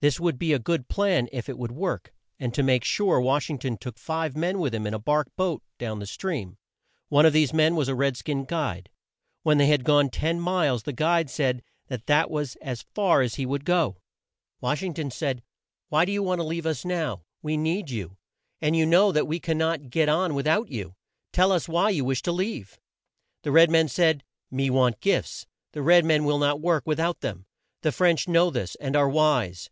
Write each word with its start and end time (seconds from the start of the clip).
This 0.00 0.20
would 0.20 0.38
be 0.38 0.52
a 0.52 0.60
good 0.60 0.88
plan, 0.88 1.28
if 1.32 1.48
it 1.48 1.58
would 1.58 1.72
work; 1.72 2.12
and 2.38 2.54
to 2.54 2.62
make 2.62 2.84
sure, 2.84 3.20
Wash 3.20 3.50
ing 3.50 3.58
ton 3.58 3.76
took 3.76 3.98
five 3.98 4.36
men 4.36 4.60
with 4.60 4.72
him 4.72 4.86
in 4.86 4.94
a 4.94 4.98
bark 5.00 5.26
boat 5.36 5.60
down 5.76 5.98
the 5.98 6.06
stream. 6.06 6.56
One 7.08 7.26
of 7.26 7.32
these 7.32 7.52
men 7.52 7.74
was 7.74 7.88
a 7.88 7.96
red 7.96 8.16
skin 8.16 8.44
guide. 8.44 8.90
When 9.42 9.58
they 9.58 9.66
had 9.66 9.82
gone 9.82 10.08
ten 10.08 10.38
miles, 10.38 10.84
the 10.84 10.92
guide 10.92 11.28
said 11.28 11.64
that 11.88 12.06
that 12.06 12.30
was 12.30 12.54
as 12.62 12.84
far 12.94 13.22
as 13.22 13.34
he 13.34 13.44
would 13.44 13.64
go. 13.64 13.98
Wash 14.60 14.84
ing 14.84 14.94
ton 14.94 15.10
said, 15.10 15.42
"Why 15.88 16.04
do 16.04 16.12
you 16.12 16.22
want 16.22 16.38
to 16.38 16.46
leave 16.46 16.64
us 16.64 16.84
now? 16.84 17.24
We 17.42 17.56
need 17.56 17.90
you, 17.90 18.18
and 18.60 18.76
you 18.76 18.86
know 18.86 19.10
that 19.10 19.26
we 19.26 19.40
can 19.40 19.58
not 19.58 19.90
get 19.90 20.08
on 20.08 20.36
with 20.36 20.46
out 20.46 20.68
you. 20.68 20.94
Tell 21.32 21.50
us 21.50 21.68
why 21.68 21.90
you 21.90 22.04
wish 22.04 22.22
to 22.22 22.30
leave." 22.30 22.78
The 23.42 23.50
red 23.50 23.68
man 23.68 23.88
said, 23.88 24.22
"Me 24.48 24.70
want 24.70 25.00
gifts. 25.00 25.48
The 25.72 25.82
red 25.82 26.04
men 26.04 26.24
will 26.24 26.38
not 26.38 26.60
work 26.60 26.86
with 26.86 27.00
out 27.00 27.18
them. 27.20 27.46
The 27.82 27.90
French 27.90 28.28
know 28.28 28.50
this, 28.50 28.76
and 28.76 28.94
are 28.94 29.08
wise. 29.08 29.70